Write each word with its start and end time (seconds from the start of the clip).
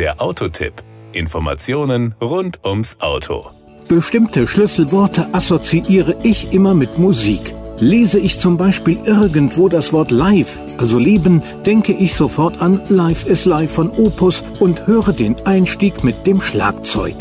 Der 0.00 0.18
Autotipp. 0.18 0.72
Informationen 1.12 2.14
rund 2.22 2.64
ums 2.64 2.96
Auto. 3.00 3.50
Bestimmte 3.86 4.46
Schlüsselworte 4.46 5.28
assoziiere 5.34 6.16
ich 6.22 6.54
immer 6.54 6.72
mit 6.72 6.96
Musik. 6.96 7.54
Lese 7.80 8.18
ich 8.18 8.38
zum 8.38 8.56
Beispiel 8.56 8.98
irgendwo 9.04 9.68
das 9.68 9.92
Wort 9.92 10.10
Live, 10.10 10.56
also 10.78 10.98
Leben, 10.98 11.42
denke 11.66 11.92
ich 11.92 12.14
sofort 12.14 12.62
an 12.62 12.80
Life 12.88 13.28
is 13.28 13.44
Life 13.44 13.74
von 13.74 13.90
Opus 13.90 14.42
und 14.58 14.86
höre 14.86 15.12
den 15.12 15.36
Einstieg 15.44 16.02
mit 16.02 16.26
dem 16.26 16.40
Schlagzeug. 16.40 17.16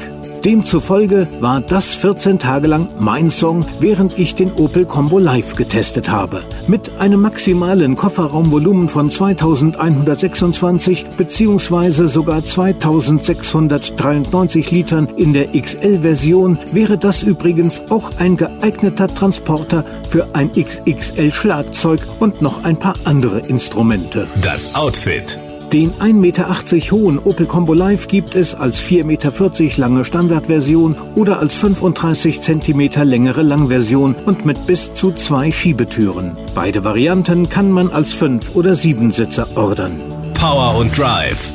Demzufolge 0.49 1.27
war 1.41 1.61
das 1.61 1.93
14 1.93 2.39
Tage 2.39 2.65
lang 2.65 2.89
mein 2.99 3.29
Song, 3.29 3.63
während 3.79 4.17
ich 4.17 4.33
den 4.33 4.51
Opel 4.53 4.83
Combo 4.83 5.19
Live 5.19 5.55
getestet 5.55 6.09
habe. 6.09 6.41
Mit 6.65 6.97
einem 6.97 7.21
maximalen 7.21 7.95
Kofferraumvolumen 7.95 8.89
von 8.89 9.11
2126 9.11 11.05
bzw. 11.15 12.07
sogar 12.07 12.43
2693 12.43 14.71
Litern 14.71 15.07
in 15.17 15.33
der 15.33 15.51
XL-Version 15.51 16.57
wäre 16.71 16.97
das 16.97 17.21
übrigens 17.21 17.83
auch 17.91 18.09
ein 18.17 18.35
geeigneter 18.35 19.07
Transporter 19.07 19.85
für 20.09 20.33
ein 20.33 20.49
XXL-Schlagzeug 20.51 21.99
und 22.19 22.41
noch 22.41 22.63
ein 22.63 22.79
paar 22.79 22.95
andere 23.03 23.41
Instrumente. 23.41 24.25
Das 24.41 24.73
Outfit. 24.73 25.48
Den 25.71 25.91
1,80 25.91 26.13
Meter 26.13 26.47
hohen 26.91 27.19
Opel 27.19 27.45
Combo 27.45 27.75
Live 27.75 28.07
gibt 28.07 28.33
es 28.33 28.55
als 28.55 28.81
4,40 28.81 29.03
Meter 29.03 29.79
lange 29.79 30.03
Standardversion 30.03 30.95
oder 31.13 31.37
als 31.37 31.53
35 31.53 32.41
cm 32.41 32.89
längere 33.03 33.43
Langversion 33.43 34.15
und 34.25 34.45
mit 34.45 34.65
bis 34.65 34.91
zu 34.93 35.11
zwei 35.11 35.51
Schiebetüren. 35.51 36.35
Beide 36.55 36.83
Varianten 36.83 37.47
kann 37.47 37.71
man 37.71 37.91
als 37.91 38.19
5- 38.19 38.55
oder 38.55 38.71
7-Sitzer 38.71 39.47
ordern. 39.55 40.01
Power 40.33 40.75
und 40.79 40.97
Drive. 40.97 41.51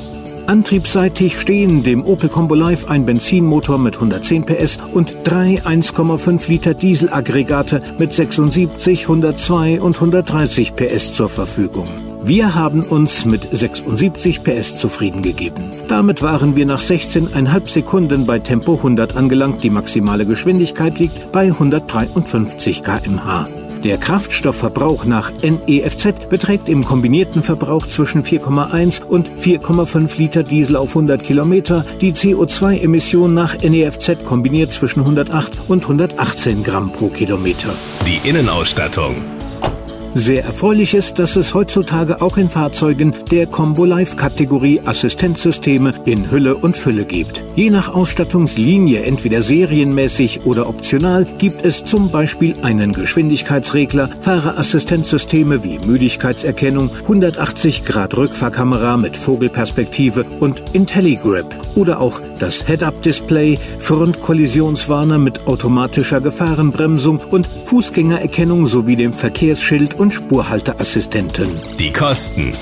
Antriebsseitig 0.47 1.41
stehen 1.41 1.83
dem 1.83 2.05
Opel 2.05 2.29
Combo 2.29 2.55
Live 2.55 2.89
ein 2.89 3.07
Benzinmotor 3.07 3.79
mit 3.79 3.97
110 3.97 4.45
PS 4.45 4.79
und 4.93 5.13
drei 5.25 5.61
1,5 5.65 6.49
Liter 6.49 6.75
Dieselaggregate 6.75 7.83
mit 7.99 8.13
76, 8.13 9.03
102 9.03 9.81
und 9.81 9.97
130 9.97 10.77
PS 10.77 11.15
zur 11.15 11.29
Verfügung. 11.29 12.14
Wir 12.27 12.55
haben 12.55 12.83
uns 12.83 13.27
mit 13.27 13.47
76 13.51 14.43
PS 14.43 14.79
zufrieden 14.79 15.21
gegeben. 15.21 15.71
Damit 15.89 16.23
waren 16.23 16.57
wir 16.57 16.65
nach 16.65 16.81
16,5 16.81 17.69
Sekunden 17.69 18.25
bei 18.25 18.39
Tempo 18.39 18.77
100 18.77 19.15
angelangt. 19.15 19.63
Die 19.63 19.69
maximale 19.69 20.25
Geschwindigkeit 20.25 20.99
liegt 20.99 21.33
bei 21.33 21.49
153 21.49 22.83
km/h. 22.83 23.45
Der 23.85 23.99
Kraftstoffverbrauch 23.99 25.05
nach 25.05 25.33
NEFZ 25.43 26.31
beträgt 26.31 26.71
im 26.71 26.83
kombinierten 26.83 27.43
Verbrauch 27.43 27.87
zwischen 27.87 28.23
4,1 28.23 29.05
und 29.05 29.29
4,5 29.29 30.17
Liter 30.17 30.43
Diesel 30.43 30.77
auf 30.77 30.97
100 30.97 31.23
Kilometer, 31.23 31.85
die 32.01 32.15
CO2-Emission 32.15 33.35
nach 33.35 33.59
NEFZ 33.63 34.25
kombiniert 34.25 34.73
zwischen 34.73 35.01
108 35.01 35.59
und 35.69 35.83
118 35.83 36.63
Gramm 36.63 36.91
pro 36.91 37.09
Kilometer. 37.09 37.69
Die 38.07 38.27
Innenausstattung. 38.27 39.17
Sehr 40.17 40.45
erfreulich 40.45 40.95
ist, 40.95 41.19
dass 41.19 41.35
es 41.35 41.55
heutzutage 41.55 42.23
auch 42.23 42.37
in 42.37 42.49
Fahrzeugen 42.49 43.13
der 43.33 43.49
Combo 43.49 43.85
Life 43.85 44.15
Kategorie 44.15 44.81
Assistenzsysteme 44.85 45.93
in 46.05 46.31
Hülle 46.31 46.57
und 46.57 46.77
Fülle 46.77 47.05
gibt. 47.05 47.43
Je 47.57 47.69
nach 47.69 47.93
Ausstattungslinie, 47.93 49.03
entweder 49.03 49.43
serienmäßig 49.43 50.47
oder 50.47 50.69
optional, 50.69 51.27
gibt 51.39 51.67
es 51.67 51.85
zum 51.85 52.13
Beispiel 52.13 52.55
einen 52.63 52.93
Geschwindigkeitsregler, 52.93 54.09
Fahrerassistenzsysteme 54.21 55.65
wie 55.65 55.81
Müdigkeitserkennung, 55.81 56.91
180 57.03 57.85
Grad 57.85 58.17
Rückfahrkamera 58.17 58.97
mit 58.97 59.17
Vogelperspektive 59.17 60.25
und 60.39 60.63
IntelliGrip 60.75 61.47
oder 61.75 62.01
auch 62.01 62.21
das 62.39 62.65
Head-Up-Display, 62.67 63.59
Frontkollisionswarner 63.81 65.19
mit 65.19 65.49
automatischer 65.49 66.21
Gefahrenbremsung 66.21 67.19
und 67.19 67.49
Fußgängererkennung 67.65 68.67
sowie 68.67 68.95
dem 68.95 69.13
Verkehrsschild 69.13 70.04
und 70.05 70.13
Spurhalteassistenten. 70.13 71.49
Die 71.79 71.91
Kosten. 71.91 72.53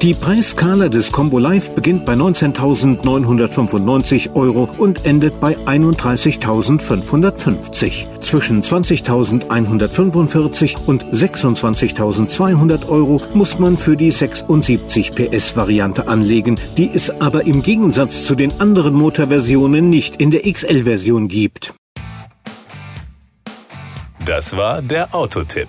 Die 0.00 0.14
Preisskala 0.14 0.88
des 0.88 1.10
Combo 1.10 1.40
Live 1.40 1.74
beginnt 1.74 2.06
bei 2.06 2.14
19.995 2.14 4.36
Euro 4.36 4.68
und 4.78 5.04
endet 5.06 5.40
bei 5.40 5.58
31.550. 5.58 8.20
Zwischen 8.20 8.62
20.145 8.62 10.86
und 10.86 11.04
26.200 11.04 12.88
Euro 12.88 13.20
muss 13.34 13.58
man 13.58 13.76
für 13.76 13.96
die 13.96 14.12
76 14.12 15.10
PS 15.10 15.56
Variante 15.56 16.06
anlegen, 16.06 16.54
die 16.76 16.88
es 16.94 17.10
aber 17.20 17.44
im 17.46 17.62
Gegensatz 17.62 18.24
zu 18.24 18.36
den 18.36 18.60
anderen 18.60 18.94
Motorversionen 18.94 19.90
nicht 19.90 20.22
in 20.22 20.30
der 20.30 20.42
XL-Version 20.42 21.26
gibt. 21.26 21.74
Das 24.24 24.56
war 24.56 24.80
der 24.80 25.12
Autotipp. 25.14 25.68